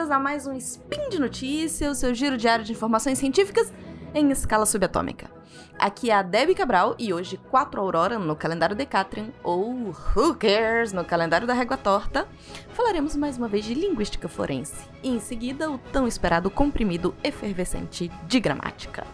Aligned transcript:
bem-vindas 0.00 0.10
a 0.10 0.18
mais 0.18 0.46
um 0.46 0.54
Spin 0.54 1.10
de 1.10 1.18
Notícias, 1.18 1.98
o 1.98 2.00
seu 2.00 2.14
giro 2.14 2.38
diário 2.38 2.64
de 2.64 2.72
informações 2.72 3.18
científicas 3.18 3.70
em 4.14 4.30
escala 4.30 4.64
subatômica. 4.64 5.30
Aqui 5.78 6.10
é 6.10 6.14
a 6.14 6.22
Debbie 6.22 6.54
Cabral 6.54 6.94
e 6.98 7.12
hoje 7.12 7.36
4 7.50 7.78
Aurora 7.78 8.18
no 8.18 8.34
calendário 8.34 8.74
Decatrian, 8.74 9.28
ou 9.42 9.94
Who 10.16 10.34
Cares 10.36 10.94
no 10.94 11.04
calendário 11.04 11.46
da 11.46 11.52
Régua 11.52 11.76
Torta, 11.76 12.26
falaremos 12.72 13.14
mais 13.14 13.36
uma 13.36 13.46
vez 13.46 13.66
de 13.66 13.74
linguística 13.74 14.26
forense 14.26 14.88
e 15.02 15.10
em 15.10 15.20
seguida 15.20 15.70
o 15.70 15.76
tão 15.76 16.08
esperado 16.08 16.50
comprimido 16.50 17.14
efervescente 17.22 18.10
de 18.26 18.40
gramática. 18.40 19.06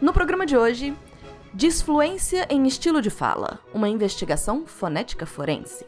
No 0.00 0.14
programa 0.14 0.46
de 0.46 0.56
hoje, 0.56 0.96
disfluência 1.52 2.46
em 2.48 2.66
estilo 2.66 3.02
de 3.02 3.10
fala, 3.10 3.58
uma 3.74 3.88
investigação 3.88 4.64
fonética 4.66 5.26
forense. 5.26 5.84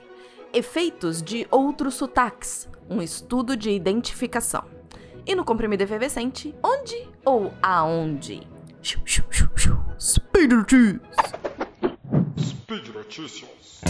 Efeitos 0.53 1.21
de 1.23 1.47
outros 1.51 1.95
sotaques, 1.95 2.69
um 2.89 3.03
estudo 3.03 3.55
de 3.57 3.71
identificação. 3.71 4.65
E 5.27 5.35
no 5.35 5.45
comprimido 5.45 5.83
efervescente, 5.83 6.55
onde 6.63 6.97
ou 7.23 7.53
aonde? 7.63 8.47
Speed 10.01 10.53
Notícias! 10.53 11.01
Speed 12.39 12.89
Notícias. 12.95 13.81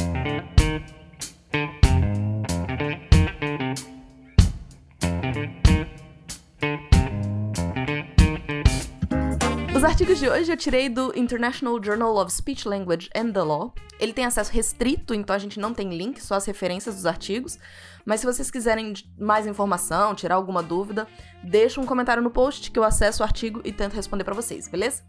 Os 9.78 9.84
artigos 9.84 10.18
de 10.18 10.28
hoje 10.28 10.50
eu 10.50 10.56
tirei 10.56 10.88
do 10.88 11.16
International 11.16 11.80
Journal 11.80 12.16
of 12.16 12.32
Speech 12.32 12.66
Language 12.66 13.08
and 13.14 13.30
the 13.30 13.40
Law. 13.40 13.72
Ele 14.00 14.12
tem 14.12 14.24
acesso 14.24 14.52
restrito, 14.52 15.14
então 15.14 15.36
a 15.36 15.38
gente 15.38 15.60
não 15.60 15.72
tem 15.72 15.96
link, 15.96 16.20
só 16.20 16.34
as 16.34 16.46
referências 16.46 16.96
dos 16.96 17.06
artigos. 17.06 17.60
Mas 18.04 18.18
se 18.18 18.26
vocês 18.26 18.50
quiserem 18.50 18.92
mais 19.16 19.46
informação, 19.46 20.16
tirar 20.16 20.34
alguma 20.34 20.64
dúvida, 20.64 21.06
deixa 21.44 21.80
um 21.80 21.86
comentário 21.86 22.20
no 22.20 22.28
post 22.28 22.72
que 22.72 22.76
eu 22.76 22.82
acesso 22.82 23.22
o 23.22 23.24
artigo 23.24 23.60
e 23.64 23.70
tento 23.70 23.92
responder 23.92 24.24
para 24.24 24.34
vocês, 24.34 24.66
beleza? 24.66 25.04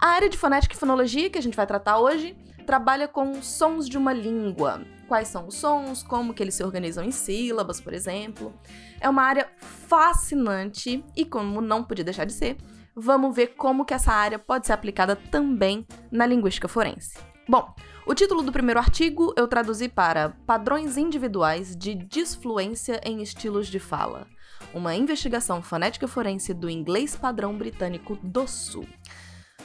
A 0.00 0.10
área 0.10 0.28
de 0.28 0.38
fonética 0.38 0.76
e 0.76 0.78
fonologia 0.78 1.28
que 1.28 1.38
a 1.38 1.42
gente 1.42 1.56
vai 1.56 1.66
tratar 1.66 1.98
hoje 1.98 2.36
trabalha 2.64 3.08
com 3.08 3.42
sons 3.42 3.88
de 3.88 3.98
uma 3.98 4.12
língua. 4.12 4.82
Quais 5.08 5.26
são 5.26 5.48
os 5.48 5.56
sons, 5.56 6.04
como 6.04 6.32
que 6.32 6.40
eles 6.40 6.54
se 6.54 6.62
organizam 6.62 7.02
em 7.02 7.10
sílabas, 7.10 7.80
por 7.80 7.92
exemplo. 7.92 8.54
É 9.00 9.08
uma 9.08 9.24
área 9.24 9.50
fascinante 9.88 11.04
e 11.16 11.24
como 11.24 11.60
não 11.60 11.82
podia 11.82 12.04
deixar 12.04 12.26
de 12.26 12.32
ser, 12.32 12.56
vamos 12.94 13.34
ver 13.34 13.54
como 13.56 13.84
que 13.84 13.94
essa 13.94 14.12
área 14.12 14.38
pode 14.38 14.66
ser 14.66 14.72
aplicada 14.72 15.16
também 15.16 15.86
na 16.10 16.26
linguística 16.26 16.68
forense. 16.68 17.18
Bom, 17.48 17.74
o 18.06 18.14
título 18.14 18.42
do 18.42 18.52
primeiro 18.52 18.80
artigo 18.80 19.32
eu 19.36 19.48
traduzi 19.48 19.88
para 19.88 20.30
Padrões 20.46 20.96
individuais 20.96 21.76
de 21.76 21.94
disfluência 21.94 23.00
em 23.04 23.22
estilos 23.22 23.68
de 23.68 23.78
fala. 23.78 24.26
Uma 24.72 24.94
investigação 24.94 25.62
fonética 25.62 26.06
forense 26.06 26.54
do 26.54 26.70
inglês 26.70 27.16
padrão 27.16 27.56
britânico 27.56 28.16
do 28.22 28.46
Sul. 28.46 28.86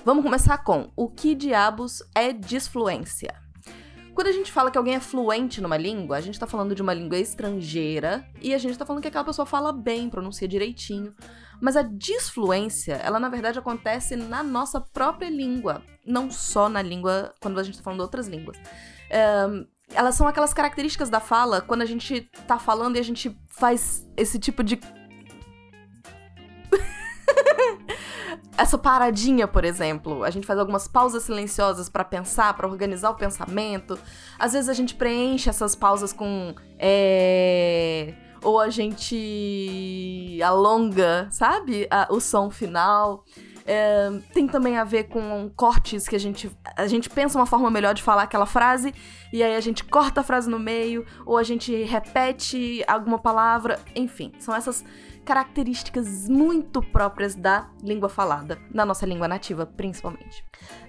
Vamos 0.04 0.24
começar 0.24 0.60
com 0.60 0.92
o 0.96 1.10
que 1.10 1.36
diabos 1.36 2.02
é 2.16 2.32
disfluência? 2.32 3.34
Quando 4.14 4.28
a 4.28 4.32
gente 4.32 4.52
fala 4.52 4.72
que 4.72 4.78
alguém 4.78 4.96
é 4.96 5.00
fluente 5.00 5.62
numa 5.62 5.78
língua, 5.78 6.18
a 6.18 6.22
gente 6.22 6.40
tá 6.40 6.48
falando 6.48 6.74
de 6.74 6.82
uma 6.82 6.94
língua 6.94 7.20
estrangeira 7.20 8.28
e 8.42 8.52
a 8.52 8.58
gente 8.58 8.76
tá 8.76 8.84
falando 8.84 9.02
que 9.02 9.08
aquela 9.08 9.24
pessoa 9.24 9.46
fala 9.46 9.72
bem, 9.72 10.10
pronuncia 10.10 10.48
direitinho. 10.48 11.14
Mas 11.62 11.76
a 11.76 11.82
disfluência, 11.82 12.96
ela 12.96 13.20
na 13.20 13.30
verdade 13.30 13.60
acontece 13.60 14.16
na 14.16 14.44
nossa 14.44 14.80
própria 14.80 15.30
língua, 15.30 15.82
não 16.06 16.30
só 16.30 16.70
na 16.70 16.82
língua 16.82 17.34
quando 17.42 17.60
a 17.60 17.64
gente 17.64 17.78
tá 17.78 17.84
falando 17.84 18.02
outras 18.02 18.28
línguas. 18.28 18.58
Elas 19.94 20.16
são 20.16 20.28
aquelas 20.28 20.54
características 20.54 21.10
da 21.10 21.20
fala 21.20 21.62
quando 21.62 21.82
a 21.82 21.86
gente 21.86 22.22
tá 22.46 22.60
falando 22.60 22.98
e 22.98 23.00
a 23.00 23.04
gente 23.04 23.36
faz 23.48 24.08
esse 24.16 24.38
tipo 24.38 24.64
de 24.64 24.80
essa 28.58 28.78
paradinha, 28.78 29.48
por 29.48 29.64
exemplo, 29.64 30.24
a 30.24 30.30
gente 30.30 30.46
faz 30.46 30.60
algumas 30.60 30.88
pausas 30.88 31.24
silenciosas 31.24 31.90
para 31.90 32.04
pensar, 32.04 32.54
para 32.56 32.68
organizar 32.68 33.10
o 33.12 33.16
pensamento. 33.16 33.98
Às 34.38 34.54
vezes 34.54 34.70
a 34.70 34.74
gente 34.74 34.94
preenche 34.94 35.50
essas 35.50 35.74
pausas 35.76 36.14
com 36.14 36.54
é 36.78 38.14
ou 38.44 38.60
a 38.60 38.70
gente 38.70 40.40
alonga, 40.44 41.28
sabe, 41.32 41.88
a, 41.90 42.08
o 42.12 42.20
som 42.20 42.50
final. 42.50 43.24
É, 43.70 44.10
tem 44.34 44.48
também 44.48 44.78
a 44.78 44.86
ver 44.86 45.10
com 45.10 45.52
cortes 45.54 46.08
que 46.08 46.16
a 46.16 46.20
gente 46.20 46.50
a 46.78 46.88
gente 46.88 47.10
pensa 47.10 47.38
uma 47.38 47.46
forma 47.46 47.70
melhor 47.70 47.94
de 47.94 48.02
falar 48.02 48.24
aquela 48.24 48.46
frase 48.46 48.96
e 49.34 49.44
aí 49.44 49.58
a 49.58 49.60
gente 49.60 49.84
corta 49.84 50.22
a 50.22 50.24
frase 50.24 50.50
no 50.50 50.58
meio 50.58 51.06
ou 51.26 51.38
a 51.38 51.44
gente 51.44 51.84
repete 51.84 52.82
alguma 52.88 53.20
palavra, 53.20 53.78
enfim, 53.94 54.32
são 54.40 54.56
essas 54.56 54.86
características 55.26 56.30
muito 56.30 56.82
próprias 56.82 57.36
da 57.36 57.70
língua 57.84 58.08
falada, 58.08 58.58
na 58.74 58.86
nossa 58.86 59.06
língua 59.06 59.28
nativa, 59.28 59.66
principalmente. 59.66 60.46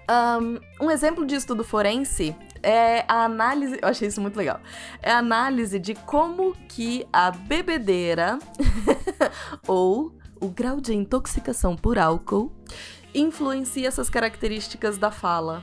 Um, 0.08 0.86
um, 0.86 0.90
exemplo 0.92 1.26
de 1.26 1.34
estudo 1.34 1.64
forense 1.64 2.34
é 2.62 3.04
a 3.08 3.24
análise. 3.24 3.78
Eu 3.82 3.88
achei 3.88 4.06
isso 4.06 4.20
muito 4.20 4.36
legal. 4.36 4.60
É 5.02 5.10
a 5.10 5.18
análise 5.18 5.80
de 5.80 5.94
como 5.94 6.54
que 6.68 7.04
a 7.12 7.32
bebedeira 7.32 8.38
ou 9.66 10.16
o 10.40 10.48
grau 10.48 10.80
de 10.80 10.94
intoxicação 10.94 11.76
por 11.76 11.98
álcool 11.98 12.52
influencia 13.14 13.88
essas 13.88 14.10
características 14.10 14.98
da 14.98 15.10
fala. 15.10 15.62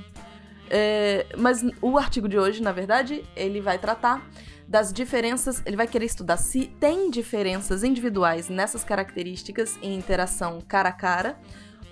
É, 0.70 1.28
mas 1.38 1.64
o 1.82 1.98
artigo 1.98 2.28
de 2.28 2.38
hoje, 2.38 2.62
na 2.62 2.72
verdade, 2.72 3.24
ele 3.36 3.62
vai 3.62 3.78
tratar 3.78 4.28
das 4.68 4.92
diferenças, 4.92 5.62
ele 5.66 5.76
vai 5.76 5.88
querer 5.88 6.06
estudar 6.06 6.38
se 6.38 6.66
tem 6.80 7.10
diferenças 7.12 7.84
individuais 7.84 8.50
nessas 8.50 8.84
características 8.84 9.78
em 9.82 9.96
interação 9.96 10.60
cara 10.68 10.90
a 10.90 10.92
cara, 10.92 11.40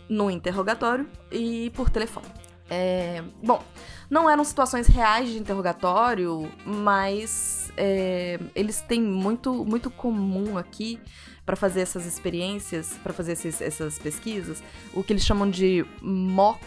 no 0.10 0.30
interrogatório 0.30 1.08
e 1.32 1.70
por 1.76 1.90
telefone. 1.90 2.28
É, 2.70 3.24
bom, 3.44 3.62
não 4.10 4.30
eram 4.30 4.44
situações 4.44 4.88
reais 4.88 5.30
de 5.30 5.38
interrogatório, 5.38 6.52
mas 6.66 7.72
é, 7.78 8.40
eles 8.56 8.82
têm 8.82 9.02
muito, 9.02 9.64
muito 9.66 9.92
comum 9.92 10.58
aqui 10.58 11.00
para 11.46 11.56
fazer 11.56 11.81
essas 11.81 12.06
experiências, 12.06 12.94
para 13.04 13.12
fazer 13.12 13.34
esses, 13.34 13.62
essas 13.62 14.00
pesquisas, 14.00 14.64
o 14.94 15.04
que 15.04 15.12
eles 15.14 15.26
chamam 15.26 15.50
de 15.50 15.86
mock 16.02 16.64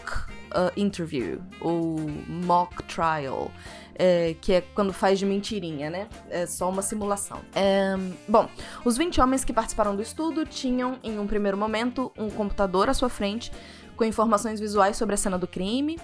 uh, 0.51 0.71
interview 0.75 1.41
ou 1.59 1.97
mock 2.27 2.83
trial 2.83 3.51
é, 3.97 4.35
que 4.39 4.53
é 4.53 4.61
quando 4.61 4.93
faz 4.93 5.17
de 5.17 5.25
mentirinha, 5.25 5.89
né? 5.89 6.07
É 6.29 6.45
só 6.45 6.69
uma 6.69 6.81
simulação. 6.81 7.39
É, 7.55 7.95
bom, 8.27 8.47
os 8.85 8.97
20 8.97 9.19
homens 9.19 9.43
que 9.43 9.51
participaram 9.51 9.95
do 9.95 10.01
estudo 10.01 10.45
tinham, 10.45 10.99
em 11.03 11.17
um 11.17 11.25
primeiro 11.25 11.57
momento, 11.57 12.11
um 12.17 12.29
computador 12.29 12.89
à 12.89 12.93
sua 12.93 13.09
frente 13.09 13.51
com 13.95 14.03
informações 14.03 14.59
visuais 14.59 14.95
sobre 14.95 15.15
a 15.15 15.17
cena 15.17 15.37
do 15.37 15.47
crime. 15.47 15.97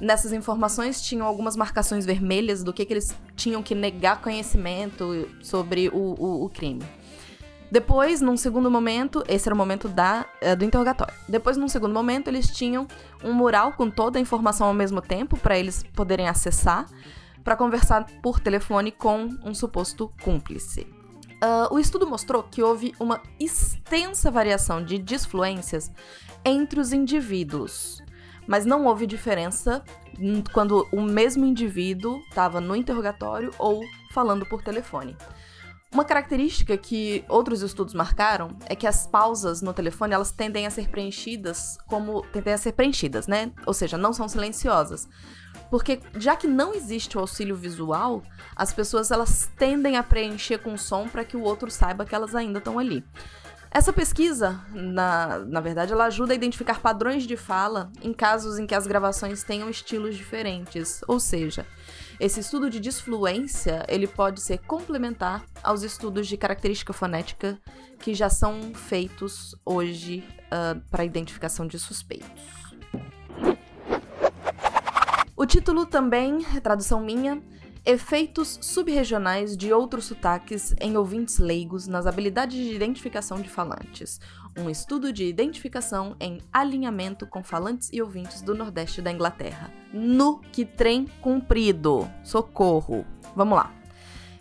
Nessas 0.00 0.32
informações 0.32 1.00
tinham 1.00 1.26
algumas 1.26 1.56
marcações 1.56 2.04
vermelhas 2.04 2.64
do 2.64 2.72
que, 2.72 2.84
que 2.84 2.92
eles 2.92 3.14
tinham 3.36 3.62
que 3.62 3.74
negar 3.74 4.20
conhecimento 4.20 5.28
sobre 5.40 5.88
o, 5.88 6.14
o, 6.18 6.44
o 6.44 6.48
crime. 6.48 6.82
Depois, 7.70 8.20
num 8.20 8.36
segundo 8.36 8.70
momento, 8.70 9.22
esse 9.28 9.48
era 9.48 9.54
o 9.54 9.58
momento 9.58 9.88
da, 9.88 10.24
uh, 10.42 10.56
do 10.56 10.64
interrogatório. 10.64 11.14
Depois, 11.28 11.56
num 11.56 11.68
segundo 11.68 11.92
momento, 11.92 12.28
eles 12.28 12.48
tinham 12.48 12.86
um 13.22 13.32
mural 13.32 13.72
com 13.74 13.90
toda 13.90 14.18
a 14.18 14.22
informação 14.22 14.66
ao 14.66 14.74
mesmo 14.74 15.02
tempo 15.02 15.36
para 15.36 15.58
eles 15.58 15.82
poderem 15.94 16.28
acessar 16.28 16.86
para 17.44 17.56
conversar 17.56 18.04
por 18.22 18.40
telefone 18.40 18.92
com 18.92 19.28
um 19.42 19.54
suposto 19.54 20.12
cúmplice. 20.22 20.86
Uh, 21.42 21.72
o 21.72 21.78
estudo 21.78 22.06
mostrou 22.06 22.42
que 22.42 22.62
houve 22.62 22.92
uma 22.98 23.22
extensa 23.40 24.30
variação 24.30 24.84
de 24.84 24.98
disfluências 24.98 25.90
entre 26.44 26.80
os 26.80 26.92
indivíduos, 26.92 28.02
mas 28.46 28.66
não 28.66 28.86
houve 28.86 29.06
diferença 29.06 29.82
quando 30.52 30.86
o 30.92 31.00
mesmo 31.00 31.46
indivíduo 31.46 32.20
estava 32.28 32.60
no 32.60 32.74
interrogatório 32.74 33.50
ou 33.58 33.82
falando 34.12 34.44
por 34.44 34.62
telefone. 34.62 35.16
Uma 35.90 36.04
característica 36.04 36.76
que 36.76 37.24
outros 37.28 37.62
estudos 37.62 37.94
marcaram 37.94 38.50
é 38.66 38.76
que 38.76 38.86
as 38.86 39.06
pausas 39.06 39.62
no 39.62 39.72
telefone 39.72 40.12
elas 40.12 40.30
tendem 40.30 40.66
a 40.66 40.70
ser 40.70 40.88
preenchidas 40.88 41.78
como 41.86 42.20
tendem 42.30 42.52
a 42.52 42.58
ser 42.58 42.72
preenchidas, 42.72 43.26
né? 43.26 43.52
Ou 43.66 43.72
seja, 43.72 43.96
não 43.96 44.12
são 44.12 44.28
silenciosas. 44.28 45.08
Porque 45.70 45.98
já 46.18 46.36
que 46.36 46.46
não 46.46 46.74
existe 46.74 47.16
o 47.16 47.20
auxílio 47.20 47.56
visual, 47.56 48.22
as 48.54 48.70
pessoas 48.70 49.10
elas 49.10 49.50
tendem 49.56 49.96
a 49.96 50.02
preencher 50.02 50.58
com 50.58 50.76
som 50.76 51.08
para 51.08 51.24
que 51.24 51.38
o 51.38 51.42
outro 51.42 51.70
saiba 51.70 52.04
que 52.04 52.14
elas 52.14 52.34
ainda 52.34 52.58
estão 52.58 52.78
ali. 52.78 53.02
Essa 53.70 53.92
pesquisa, 53.92 54.60
na, 54.72 55.38
na 55.40 55.60
verdade, 55.60 55.92
ela 55.92 56.06
ajuda 56.06 56.32
a 56.32 56.36
identificar 56.36 56.80
padrões 56.80 57.24
de 57.24 57.36
fala 57.36 57.92
em 58.02 58.12
casos 58.12 58.58
em 58.58 58.66
que 58.66 58.74
as 58.74 58.86
gravações 58.86 59.42
tenham 59.42 59.68
estilos 59.68 60.16
diferentes. 60.16 61.02
Ou 61.06 61.20
seja, 61.20 61.66
esse 62.18 62.40
estudo 62.40 62.70
de 62.70 62.80
disfluência 62.80 63.84
ele 63.88 64.06
pode 64.06 64.40
ser 64.40 64.58
complementar 64.58 65.44
aos 65.62 65.82
estudos 65.82 66.26
de 66.26 66.36
característica 66.36 66.92
fonética 66.92 67.58
que 67.98 68.14
já 68.14 68.30
são 68.30 68.72
feitos 68.74 69.54
hoje 69.64 70.24
uh, 70.46 70.80
para 70.90 71.04
identificação 71.04 71.66
de 71.66 71.78
suspeitos. 71.78 72.58
O 75.36 75.46
título 75.46 75.86
também, 75.86 76.42
tradução 76.62 77.00
minha, 77.00 77.40
Efeitos 77.90 78.58
subregionais 78.60 79.56
de 79.56 79.72
outros 79.72 80.04
sotaques 80.04 80.74
em 80.78 80.98
ouvintes 80.98 81.38
leigos 81.38 81.86
nas 81.86 82.06
habilidades 82.06 82.54
de 82.54 82.74
identificação 82.74 83.40
de 83.40 83.48
falantes. 83.48 84.20
Um 84.58 84.68
estudo 84.68 85.10
de 85.10 85.24
identificação 85.24 86.14
em 86.20 86.42
alinhamento 86.52 87.26
com 87.26 87.42
falantes 87.42 87.88
e 87.90 88.02
ouvintes 88.02 88.42
do 88.42 88.54
Nordeste 88.54 89.00
da 89.00 89.10
Inglaterra. 89.10 89.72
No 89.90 90.38
que 90.52 90.66
trem 90.66 91.06
cumprido. 91.22 92.06
Socorro. 92.22 93.06
Vamos 93.34 93.56
lá. 93.56 93.72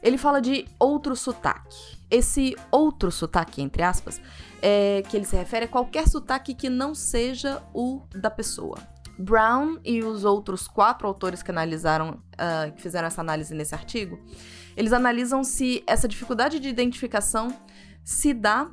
Ele 0.03 0.17
fala 0.17 0.41
de 0.41 0.65
outro 0.77 1.15
sotaque. 1.15 1.97
Esse 2.11 2.53
outro 2.69 3.09
sotaque, 3.09 3.61
entre 3.61 3.81
aspas, 3.81 4.19
é 4.61 5.03
que 5.07 5.15
ele 5.15 5.25
se 5.25 5.38
refere 5.38 5.63
a 5.63 5.69
qualquer 5.69 6.09
sotaque 6.09 6.53
que 6.53 6.69
não 6.69 6.93
seja 6.93 7.63
o 7.73 8.01
da 8.13 8.29
pessoa. 8.29 8.77
Brown 9.17 9.77
e 9.83 10.03
os 10.03 10.23
outros 10.23 10.67
quatro 10.67 11.07
autores 11.07 11.41
que 11.41 11.51
analisaram, 11.51 12.21
uh, 12.33 12.71
que 12.75 12.81
fizeram 12.81 13.07
essa 13.07 13.21
análise 13.21 13.53
nesse 13.53 13.73
artigo, 13.73 14.19
eles 14.75 14.93
analisam 14.93 15.43
se 15.43 15.83
essa 15.87 16.07
dificuldade 16.07 16.59
de 16.59 16.69
identificação 16.69 17.47
se 18.03 18.33
dá 18.33 18.69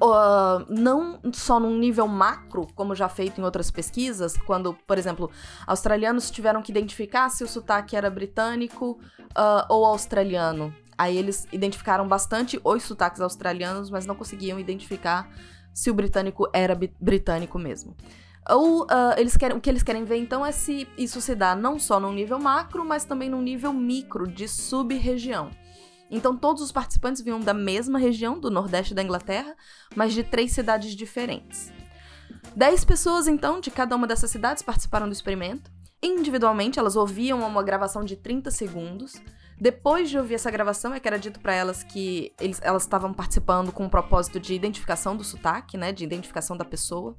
Uh, 0.00 0.66
não 0.68 1.20
só 1.32 1.60
num 1.60 1.78
nível 1.78 2.08
macro, 2.08 2.66
como 2.74 2.92
já 2.92 3.08
feito 3.08 3.40
em 3.40 3.44
outras 3.44 3.70
pesquisas, 3.70 4.36
quando, 4.36 4.74
por 4.74 4.98
exemplo, 4.98 5.30
australianos 5.64 6.28
tiveram 6.28 6.60
que 6.60 6.72
identificar 6.72 7.28
se 7.28 7.44
o 7.44 7.48
sotaque 7.48 7.94
era 7.94 8.10
britânico 8.10 8.98
uh, 9.30 9.64
ou 9.68 9.84
australiano. 9.84 10.74
Aí 10.98 11.16
eles 11.16 11.46
identificaram 11.52 12.08
bastante 12.08 12.60
os 12.64 12.82
sotaques 12.82 13.20
australianos, 13.20 13.90
mas 13.90 14.04
não 14.04 14.16
conseguiam 14.16 14.58
identificar 14.58 15.30
se 15.72 15.88
o 15.88 15.94
britânico 15.94 16.48
era 16.52 16.76
britânico 17.00 17.56
mesmo. 17.56 17.96
Ou 18.48 18.82
uh, 18.84 18.88
eles 19.16 19.36
querem, 19.36 19.56
o 19.56 19.60
que 19.60 19.70
eles 19.70 19.82
querem 19.82 20.04
ver 20.04 20.16
então 20.16 20.44
é 20.44 20.50
se 20.50 20.88
isso 20.98 21.20
se 21.20 21.34
dá 21.34 21.54
não 21.54 21.78
só 21.78 22.00
num 22.00 22.12
nível 22.12 22.38
macro, 22.38 22.84
mas 22.84 23.04
também 23.04 23.30
num 23.30 23.42
nível 23.42 23.72
micro 23.72 24.26
de 24.26 24.48
sub-região. 24.48 25.50
Então 26.10 26.36
todos 26.36 26.62
os 26.62 26.72
participantes 26.72 27.22
vinham 27.22 27.40
da 27.40 27.54
mesma 27.54 27.98
região, 27.98 28.38
do 28.38 28.50
nordeste 28.50 28.94
da 28.94 29.02
Inglaterra, 29.02 29.54
mas 29.94 30.12
de 30.12 30.24
três 30.24 30.52
cidades 30.52 30.94
diferentes. 30.94 31.72
Dez 32.54 32.84
pessoas 32.84 33.26
então 33.26 33.60
de 33.60 33.70
cada 33.70 33.96
uma 33.96 34.06
dessas 34.06 34.30
cidades 34.30 34.62
participaram 34.62 35.06
do 35.06 35.12
experimento. 35.12 35.70
Individualmente, 36.02 36.78
elas 36.78 36.96
ouviam 36.96 37.40
uma 37.46 37.62
gravação 37.62 38.04
de 38.04 38.16
30 38.16 38.50
segundos. 38.50 39.22
Depois 39.58 40.10
de 40.10 40.18
ouvir 40.18 40.34
essa 40.34 40.50
gravação, 40.50 40.92
é 40.92 40.98
que 40.98 41.06
era 41.06 41.16
dito 41.16 41.38
para 41.38 41.54
elas 41.54 41.84
que 41.84 42.32
eles, 42.40 42.60
elas 42.62 42.82
estavam 42.82 43.14
participando 43.14 43.70
com 43.70 43.86
o 43.86 43.90
propósito 43.90 44.40
de 44.40 44.52
identificação 44.52 45.16
do 45.16 45.22
sotaque, 45.22 45.78
né, 45.78 45.92
de 45.92 46.02
identificação 46.02 46.56
da 46.56 46.64
pessoa. 46.64 47.16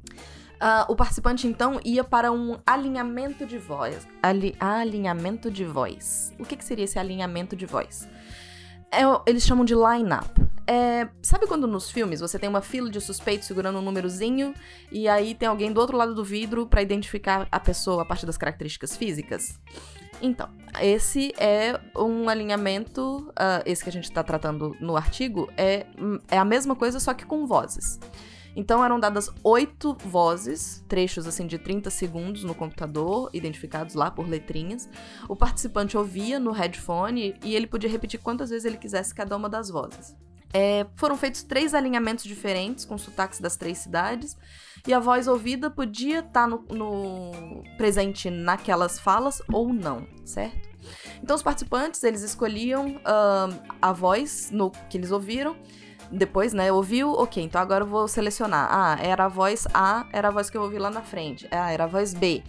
Uh, 0.64 0.90
o 0.90 0.96
participante, 0.96 1.46
então, 1.46 1.78
ia 1.84 2.06
para 2.06 2.32
um 2.32 2.58
alinhamento 2.66 3.46
de 3.46 3.58
voz. 3.58 4.08
Ali, 4.22 4.56
alinhamento 4.58 5.52
de 5.52 5.66
voz. 5.66 6.32
O 6.40 6.46
que, 6.46 6.56
que 6.56 6.64
seria 6.64 6.86
esse 6.86 6.98
alinhamento 6.98 7.54
de 7.54 7.66
voz? 7.66 8.08
É, 8.90 9.02
eles 9.28 9.44
chamam 9.44 9.66
de 9.66 9.76
line-up. 9.76 10.42
É, 10.66 11.10
sabe 11.22 11.48
quando 11.48 11.68
nos 11.68 11.92
filmes 11.92 12.22
você 12.22 12.40
tem 12.40 12.48
uma 12.48 12.62
fila 12.62 12.90
de 12.90 13.02
suspeitos 13.02 13.46
segurando 13.46 13.78
um 13.80 13.82
númerozinho 13.82 14.54
e 14.90 15.10
aí 15.10 15.36
tem 15.36 15.50
alguém 15.50 15.74
do 15.74 15.82
outro 15.82 15.98
lado 15.98 16.16
do 16.16 16.24
vidro 16.24 16.66
para 16.66 16.82
identificar 16.82 17.46
a 17.52 17.60
pessoa 17.60 18.04
a 18.04 18.06
partir 18.06 18.26
das 18.26 18.38
características 18.38 18.96
físicas? 18.96 19.60
Então, 20.22 20.48
esse 20.82 21.34
é 21.38 21.78
um 21.94 22.30
alinhamento, 22.30 23.28
uh, 23.32 23.62
esse 23.66 23.84
que 23.84 23.90
a 23.90 23.92
gente 23.92 24.06
está 24.06 24.24
tratando 24.24 24.74
no 24.80 24.96
artigo, 24.96 25.52
é, 25.58 25.86
é 26.30 26.38
a 26.38 26.46
mesma 26.46 26.74
coisa, 26.74 27.02
só 27.02 27.14
que 27.14 27.26
com 27.26 27.46
vozes. 27.46 28.00
Então 28.56 28.84
eram 28.84 29.00
dadas 29.00 29.30
oito 29.44 29.96
vozes, 30.06 30.84
trechos 30.88 31.28
assim 31.28 31.48
de 31.48 31.58
30 31.58 31.90
segundos 31.90 32.44
no 32.44 32.54
computador, 32.54 33.30
identificados 33.34 33.96
lá 33.96 34.12
por 34.12 34.28
letrinhas. 34.28 34.90
O 35.28 35.36
participante 35.36 35.98
ouvia 35.98 36.40
no 36.40 36.52
headphone 36.52 37.36
e 37.44 37.56
ele 37.56 37.68
podia 37.68 37.90
repetir 37.90 38.20
quantas 38.20 38.50
vezes 38.50 38.66
ele 38.66 38.78
quisesse 38.78 39.14
cada 39.14 39.36
uma 39.36 39.50
das 39.50 39.70
vozes. 39.70 40.16
É, 40.56 40.86
foram 40.96 41.18
feitos 41.18 41.42
três 41.42 41.74
alinhamentos 41.74 42.24
diferentes 42.24 42.86
com 42.86 42.96
sotaques 42.96 43.40
das 43.40 43.58
três 43.58 43.80
cidades 43.80 44.38
e 44.86 44.94
a 44.94 45.00
voz 45.00 45.28
ouvida 45.28 45.72
podia 45.72 46.20
estar 46.20 46.32
tá 46.32 46.48
no, 46.48 46.64
no 46.70 47.64
presente 47.76 48.30
naquelas 48.30 49.00
falas 49.00 49.42
ou 49.52 49.74
não, 49.74 50.08
certo? 50.24 50.70
Então 51.24 51.36
os 51.36 51.42
participantes 51.42 52.04
eles 52.04 52.22
escolhiam 52.22 52.98
uh, 52.98 53.64
a 53.82 53.92
voz 53.92 54.52
no 54.52 54.70
que 54.70 54.98
eles 54.98 55.10
ouviram 55.10 55.56
depois, 56.14 56.54
né, 56.54 56.72
ouviu, 56.72 57.12
ok, 57.12 57.44
então 57.44 57.60
agora 57.60 57.84
eu 57.84 57.88
vou 57.88 58.08
selecionar. 58.08 58.68
Ah, 58.72 58.98
era 59.02 59.26
a 59.26 59.28
voz 59.28 59.68
A, 59.74 60.06
era 60.12 60.28
a 60.28 60.32
voz 60.32 60.50
que 60.50 60.58
eu 60.58 60.62
ouvi 60.62 60.78
lá 60.78 60.90
na 60.90 61.02
frente. 61.02 61.48
Ah, 61.52 61.72
era 61.72 61.86
a 61.86 61.88
voz 61.88 62.14
B. 62.14 62.44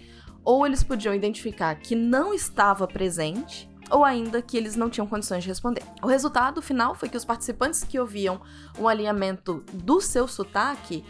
Ou 0.45 0.67
eles 0.67 0.83
podiam 0.83 1.15
identificar 1.15 1.75
que 1.77 1.95
não 1.97 2.35
estava 2.35 2.87
presente, 2.87 3.69
ou 3.91 4.05
ainda 4.05 4.43
que 4.43 4.57
eles 4.57 4.77
não 4.77 4.91
tinham 4.91 5.07
condições 5.07 5.43
de 5.43 5.49
responder. 5.49 5.83
O 6.03 6.07
resultado 6.07 6.61
final 6.61 6.95
foi 6.95 7.09
que 7.09 7.17
os 7.17 7.25
participantes 7.25 7.83
que 7.83 7.99
ouviam 7.99 8.41
um 8.79 8.87
alinhamento 8.87 9.65
do 9.73 10.01
seu 10.01 10.29
sotaque, 10.29 11.03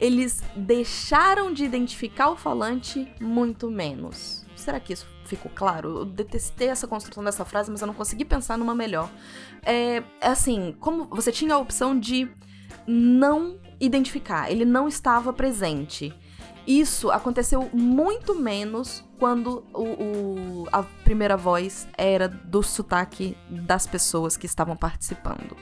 eles 0.00 0.42
deixaram 0.56 1.52
de 1.52 1.64
identificar 1.64 2.30
o 2.30 2.36
falante 2.36 3.12
muito 3.20 3.70
menos. 3.70 4.44
Será 4.56 4.80
que 4.80 4.92
isso 4.92 5.06
ficou 5.30 5.50
claro? 5.54 5.98
Eu 5.98 6.04
detestei 6.04 6.68
essa 6.68 6.86
construção 6.86 7.22
dessa 7.22 7.44
frase, 7.44 7.70
mas 7.70 7.80
eu 7.80 7.86
não 7.86 7.94
consegui 7.94 8.24
pensar 8.24 8.58
numa 8.58 8.74
melhor. 8.74 9.10
É, 9.62 10.02
é 10.20 10.28
assim, 10.28 10.74
como 10.80 11.06
você 11.06 11.30
tinha 11.30 11.54
a 11.54 11.58
opção 11.58 11.98
de 11.98 12.30
não 12.86 13.58
identificar, 13.80 14.50
ele 14.50 14.64
não 14.64 14.88
estava 14.88 15.32
presente. 15.32 16.12
Isso 16.66 17.10
aconteceu 17.10 17.70
muito 17.72 18.34
menos 18.34 19.04
quando 19.18 19.64
o, 19.72 19.82
o, 19.82 20.68
a 20.70 20.82
primeira 20.82 21.36
voz 21.36 21.88
era 21.96 22.28
do 22.28 22.62
sotaque 22.62 23.36
das 23.48 23.86
pessoas 23.86 24.36
que 24.36 24.46
estavam 24.46 24.76
participando. 24.76 25.56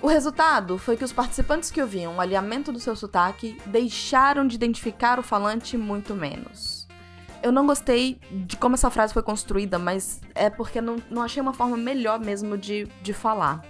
O 0.00 0.08
resultado 0.08 0.78
foi 0.78 0.96
que 0.96 1.04
os 1.04 1.12
participantes 1.12 1.70
que 1.70 1.80
ouviam 1.80 2.16
o 2.16 2.20
alinhamento 2.20 2.70
do 2.70 2.78
seu 2.78 2.94
sotaque 2.94 3.58
deixaram 3.66 4.46
de 4.46 4.54
identificar 4.54 5.18
o 5.18 5.22
falante 5.22 5.76
muito 5.76 6.14
menos. 6.14 6.85
Eu 7.46 7.52
não 7.52 7.64
gostei 7.64 8.18
de 8.28 8.56
como 8.56 8.74
essa 8.74 8.90
frase 8.90 9.14
foi 9.14 9.22
construída, 9.22 9.78
mas 9.78 10.20
é 10.34 10.50
porque 10.50 10.80
não, 10.80 10.96
não 11.08 11.22
achei 11.22 11.40
uma 11.40 11.52
forma 11.52 11.76
melhor 11.76 12.18
mesmo 12.18 12.58
de, 12.58 12.88
de 13.00 13.12
falar. 13.12 13.64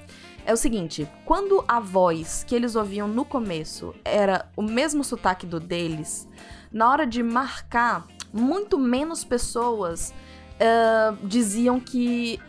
É 0.46 0.52
o 0.54 0.56
seguinte, 0.56 1.06
quando 1.26 1.62
a 1.68 1.78
voz 1.78 2.42
que 2.42 2.54
eles 2.54 2.74
ouviam 2.74 3.06
no 3.06 3.22
começo 3.22 3.94
era 4.02 4.48
o 4.56 4.62
mesmo 4.62 5.04
sotaque 5.04 5.44
do 5.44 5.60
deles, 5.60 6.26
na 6.72 6.88
hora 6.88 7.06
de 7.06 7.22
marcar, 7.22 8.06
muito 8.32 8.78
menos 8.78 9.24
pessoas 9.24 10.14
uh, 10.54 11.26
diziam 11.26 11.78
que 11.78 12.40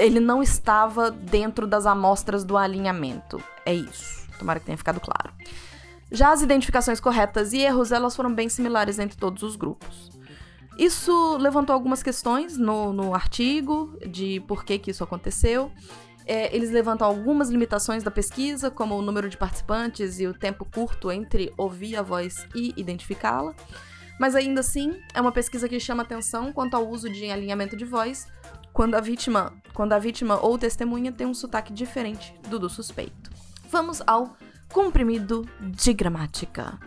ele 0.00 0.18
não 0.18 0.42
estava 0.42 1.10
dentro 1.10 1.66
das 1.66 1.84
amostras 1.84 2.42
do 2.42 2.56
alinhamento. 2.56 3.38
É 3.66 3.74
isso. 3.74 4.26
Tomara 4.38 4.58
que 4.60 4.64
tenha 4.64 4.78
ficado 4.78 4.98
claro. 4.98 5.30
Já 6.10 6.32
as 6.32 6.40
identificações 6.40 7.00
corretas 7.00 7.52
e 7.52 7.58
erros, 7.58 7.92
elas 7.92 8.16
foram 8.16 8.32
bem 8.32 8.48
similares 8.48 8.98
entre 8.98 9.18
todos 9.18 9.42
os 9.42 9.54
grupos. 9.54 10.08
Isso 10.78 11.36
levantou 11.38 11.74
algumas 11.74 12.02
questões 12.02 12.56
no, 12.56 12.92
no 12.92 13.12
artigo 13.12 13.98
de 14.08 14.40
por 14.46 14.64
que, 14.64 14.78
que 14.78 14.92
isso 14.92 15.02
aconteceu. 15.02 15.72
É, 16.24 16.54
eles 16.54 16.70
levantam 16.70 17.06
algumas 17.06 17.48
limitações 17.48 18.04
da 18.04 18.10
pesquisa, 18.10 18.70
como 18.70 18.94
o 18.96 19.02
número 19.02 19.28
de 19.28 19.36
participantes 19.36 20.20
e 20.20 20.26
o 20.26 20.34
tempo 20.34 20.64
curto 20.64 21.10
entre 21.10 21.52
ouvir 21.56 21.96
a 21.96 22.02
voz 22.02 22.46
e 22.54 22.72
identificá-la. 22.76 23.54
Mas 24.20 24.36
ainda 24.36 24.60
assim, 24.60 25.00
é 25.14 25.20
uma 25.20 25.32
pesquisa 25.32 25.68
que 25.68 25.80
chama 25.80 26.02
atenção 26.02 26.52
quanto 26.52 26.74
ao 26.74 26.88
uso 26.88 27.08
de 27.08 27.30
alinhamento 27.30 27.76
de 27.76 27.84
voz 27.84 28.28
quando 28.72 28.94
a 28.94 29.00
vítima, 29.00 29.52
quando 29.74 29.92
a 29.94 29.98
vítima 29.98 30.38
ou 30.40 30.56
testemunha 30.56 31.10
tem 31.10 31.26
um 31.26 31.34
sotaque 31.34 31.72
diferente 31.72 32.32
do 32.48 32.58
do 32.58 32.68
suspeito. 32.68 33.30
Vamos 33.70 34.00
ao 34.06 34.36
comprimido 34.68 35.48
de 35.60 35.92
gramática. 35.92 36.78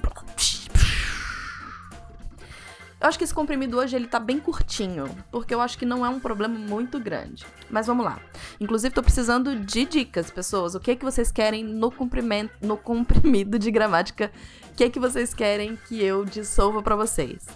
Eu 3.01 3.07
acho 3.07 3.17
que 3.17 3.23
esse 3.23 3.33
comprimido 3.33 3.79
hoje 3.79 3.95
ele 3.95 4.05
tá 4.05 4.19
bem 4.19 4.39
curtinho, 4.39 5.09
porque 5.31 5.55
eu 5.55 5.59
acho 5.59 5.75
que 5.75 5.87
não 5.87 6.05
é 6.05 6.09
um 6.09 6.19
problema 6.19 6.53
muito 6.53 6.99
grande. 6.99 7.47
Mas 7.67 7.87
vamos 7.87 8.05
lá. 8.05 8.19
Inclusive 8.59 8.93
tô 8.93 9.01
precisando 9.01 9.55
de 9.55 9.85
dicas, 9.85 10.29
pessoas. 10.29 10.75
O 10.75 10.79
que 10.79 10.91
é 10.91 10.95
que 10.95 11.03
vocês 11.03 11.31
querem 11.31 11.63
no 11.63 11.89
comprimento, 11.89 12.53
no 12.61 12.77
comprimido 12.77 13.57
de 13.57 13.71
gramática? 13.71 14.31
O 14.71 14.75
que 14.75 14.83
é 14.83 14.89
que 14.89 14.99
vocês 14.99 15.33
querem 15.33 15.75
que 15.87 15.99
eu 15.99 16.23
dissolva 16.23 16.83
para 16.83 16.95
vocês? 16.95 17.47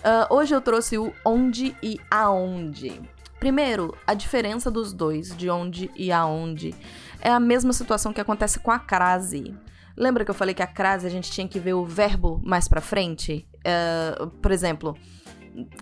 Uh, 0.00 0.34
hoje 0.34 0.52
eu 0.52 0.60
trouxe 0.60 0.98
o 0.98 1.14
onde 1.24 1.76
e 1.80 2.00
aonde. 2.10 3.00
Primeiro, 3.38 3.96
a 4.04 4.12
diferença 4.12 4.72
dos 4.72 4.92
dois, 4.92 5.36
de 5.36 5.48
onde 5.48 5.88
e 5.94 6.10
aonde, 6.10 6.74
é 7.20 7.30
a 7.30 7.38
mesma 7.38 7.72
situação 7.72 8.12
que 8.12 8.20
acontece 8.20 8.58
com 8.58 8.72
a 8.72 8.78
crase. 8.80 9.54
Lembra 9.96 10.24
que 10.24 10.32
eu 10.32 10.34
falei 10.34 10.52
que 10.52 10.62
a 10.62 10.66
crase 10.66 11.06
a 11.06 11.10
gente 11.10 11.30
tinha 11.30 11.46
que 11.46 11.60
ver 11.60 11.74
o 11.74 11.86
verbo 11.86 12.40
mais 12.44 12.66
pra 12.66 12.80
frente? 12.80 13.46
Uh, 13.64 14.28
por 14.28 14.52
exemplo, 14.52 14.96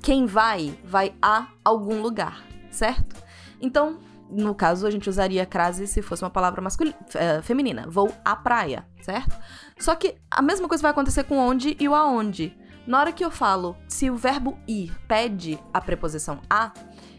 quem 0.03 0.27
vai, 0.27 0.79
vai 0.85 1.15
a 1.21 1.49
algum 1.65 2.01
lugar, 2.01 2.43
certo? 2.71 3.17
Então, 3.61 3.99
no 4.31 4.55
caso, 4.55 4.87
a 4.87 4.91
gente 4.91 5.11
usaria 5.11 5.45
crase 5.45 5.87
se 5.87 6.01
fosse 6.01 6.23
uma 6.23 6.31
palavra 6.31 6.63
masculina, 6.63 6.97
uh, 7.01 7.43
feminina. 7.43 7.87
Vou 7.89 8.13
à 8.25 8.35
praia, 8.37 8.87
certo? 9.01 9.37
Só 9.79 9.95
que 9.95 10.17
a 10.31 10.41
mesma 10.41 10.69
coisa 10.69 10.83
vai 10.83 10.91
acontecer 10.91 11.25
com 11.25 11.37
onde 11.37 11.77
e 11.79 11.89
o 11.89 11.95
aonde. 11.95 12.57
Na 12.87 12.99
hora 12.99 13.13
que 13.13 13.25
eu 13.25 13.31
falo, 13.31 13.77
se 13.87 14.11
o 14.11 14.17
verbo 14.17 14.59
ir 14.67 14.93
pede 15.07 15.59
a 15.73 15.81
preposição 15.81 16.41
a, 16.51 16.73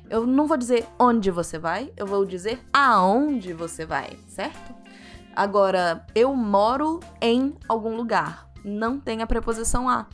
Eu 0.10 0.28
não 0.28 0.46
vou 0.46 0.58
dizer 0.58 0.86
onde 1.00 1.32
você 1.32 1.58
vai, 1.58 1.92
eu 1.98 2.06
vou 2.06 2.26
dizer 2.26 2.62
aonde 2.72 3.54
você 3.54 3.86
vai, 3.86 4.18
certo? 4.28 4.76
Agora, 5.36 6.06
eu 6.14 6.36
moro 6.36 7.00
em 7.22 7.56
algum 7.68 7.96
lugar. 7.96 8.48
Não 8.64 9.00
tem 9.00 9.22
a 9.22 9.28
preposição 9.28 9.90
a. 9.90 10.06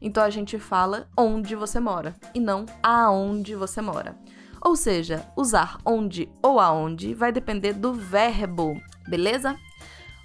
Então 0.00 0.22
a 0.22 0.30
gente 0.30 0.58
fala 0.58 1.08
onde 1.16 1.54
você 1.54 1.80
mora 1.80 2.14
e 2.34 2.40
não 2.40 2.66
aonde 2.82 3.54
você 3.54 3.80
mora. 3.80 4.16
Ou 4.60 4.74
seja, 4.74 5.24
usar 5.36 5.78
onde 5.84 6.28
ou 6.42 6.58
aonde 6.58 7.14
vai 7.14 7.30
depender 7.30 7.72
do 7.72 7.92
verbo, 7.92 8.80
beleza? 9.08 9.56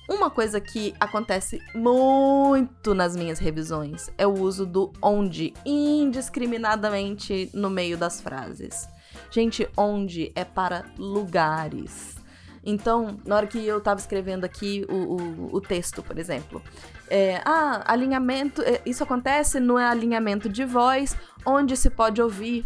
Uma 0.09 0.29
coisa 0.29 0.59
que 0.59 0.93
acontece 0.99 1.61
muito 1.73 2.93
nas 2.93 3.15
minhas 3.15 3.39
revisões 3.39 4.11
é 4.17 4.27
o 4.27 4.33
uso 4.33 4.65
do 4.65 4.91
onde 5.01 5.53
indiscriminadamente 5.65 7.49
no 7.53 7.69
meio 7.69 7.97
das 7.97 8.19
frases. 8.19 8.87
Gente, 9.31 9.67
onde 9.77 10.31
é 10.35 10.43
para 10.43 10.85
lugares. 10.97 12.22
Então, 12.65 13.20
na 13.25 13.36
hora 13.36 13.48
que 13.48 13.65
eu 13.65 13.82
tava 13.82 14.00
escrevendo 14.00 14.46
aqui 14.46 14.86
o, 14.89 14.96
o, 14.96 15.55
o 15.58 15.62
texto, 15.62 16.01
por 16.01 16.17
exemplo, 16.17 16.62
é, 17.10 17.41
ah, 17.43 17.84
alinhamento, 17.86 18.62
é, 18.62 18.82
isso 18.86 19.03
acontece 19.03 19.60
no 19.60 19.77
alinhamento 19.77 20.48
de 20.48 20.63
voz, 20.63 21.15
onde 21.46 21.75
se 21.75 21.89
pode 21.89 22.22
ouvir. 22.22 22.65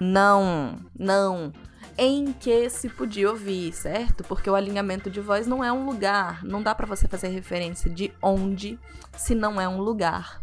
Não, 0.00 0.78
não. 0.98 1.52
Em 1.98 2.32
que 2.32 2.68
se 2.68 2.88
podia 2.88 3.30
ouvir, 3.30 3.72
certo? 3.72 4.22
Porque 4.24 4.50
o 4.50 4.54
alinhamento 4.54 5.10
de 5.10 5.20
voz 5.20 5.46
não 5.46 5.64
é 5.64 5.72
um 5.72 5.86
lugar. 5.86 6.44
Não 6.44 6.62
dá 6.62 6.74
para 6.74 6.86
você 6.86 7.08
fazer 7.08 7.28
referência 7.28 7.90
de 7.90 8.12
onde 8.22 8.78
se 9.16 9.34
não 9.34 9.60
é 9.60 9.68
um 9.68 9.80
lugar. 9.80 10.42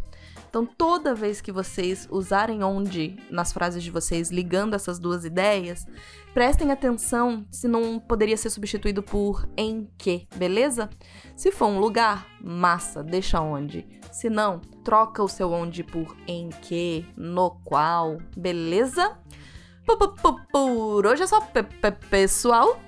Então, 0.54 0.64
toda 0.64 1.16
vez 1.16 1.40
que 1.40 1.50
vocês 1.50 2.06
usarem 2.08 2.62
onde 2.62 3.16
nas 3.28 3.52
frases 3.52 3.82
de 3.82 3.90
vocês, 3.90 4.30
ligando 4.30 4.74
essas 4.74 5.00
duas 5.00 5.24
ideias, 5.24 5.84
prestem 6.32 6.70
atenção 6.70 7.44
se 7.50 7.66
não 7.66 7.98
poderia 7.98 8.36
ser 8.36 8.50
substituído 8.50 9.02
por 9.02 9.48
em 9.56 9.90
que, 9.98 10.28
beleza? 10.36 10.88
Se 11.34 11.50
for 11.50 11.66
um 11.66 11.80
lugar, 11.80 12.28
massa, 12.40 13.02
deixa 13.02 13.40
onde. 13.40 13.84
Se 14.12 14.30
não, 14.30 14.60
troca 14.84 15.24
o 15.24 15.28
seu 15.28 15.50
onde 15.50 15.82
por 15.82 16.16
em 16.24 16.50
que, 16.50 17.04
no 17.16 17.50
qual, 17.64 18.18
beleza? 18.36 19.18
Por 20.52 21.04
hoje 21.04 21.24
é 21.24 21.26
só, 21.26 21.40
pessoal. 22.08 22.80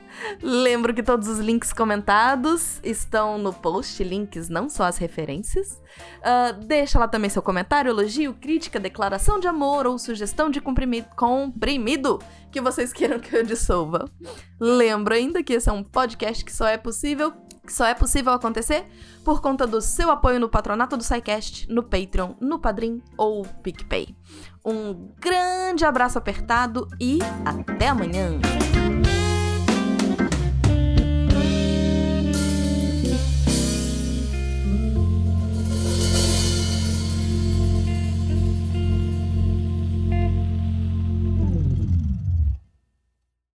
Lembro 0.42 0.94
que 0.94 1.02
todos 1.02 1.28
os 1.28 1.38
links 1.38 1.72
comentados 1.72 2.80
estão 2.82 3.38
no 3.38 3.52
post, 3.52 4.02
links 4.02 4.48
não 4.48 4.68
só 4.68 4.84
as 4.84 4.98
referências. 4.98 5.80
Uh, 6.18 6.64
deixa 6.64 6.98
lá 6.98 7.08
também 7.08 7.30
seu 7.30 7.42
comentário, 7.42 7.90
elogio, 7.90 8.34
crítica, 8.34 8.78
declaração 8.78 9.40
de 9.40 9.48
amor 9.48 9.86
ou 9.86 9.98
sugestão 9.98 10.50
de 10.50 10.60
comprimido, 10.60 11.08
comprimido 11.16 12.20
que 12.50 12.60
vocês 12.60 12.92
queiram 12.92 13.18
que 13.18 13.34
eu 13.34 13.44
dissolva. 13.44 14.06
Lembro 14.60 15.14
ainda 15.14 15.42
que 15.42 15.54
esse 15.54 15.68
é 15.68 15.72
um 15.72 15.82
podcast 15.82 16.44
que 16.44 16.52
só 16.52 16.66
é 16.66 16.76
possível 16.76 17.32
que 17.66 17.72
só 17.72 17.84
é 17.84 17.94
possível 17.94 18.32
acontecer 18.32 18.86
por 19.24 19.40
conta 19.40 19.66
do 19.66 19.80
seu 19.80 20.08
apoio 20.08 20.38
no 20.38 20.48
patronato 20.48 20.96
do 20.96 21.02
SciCast, 21.02 21.68
no 21.68 21.82
Patreon, 21.82 22.34
no 22.40 22.60
Padrim 22.60 23.02
ou 23.18 23.44
PicPay. 23.44 24.14
Um 24.64 25.10
grande 25.18 25.84
abraço 25.84 26.16
apertado 26.16 26.86
e 27.00 27.18
até 27.44 27.88
amanhã! 27.88 28.38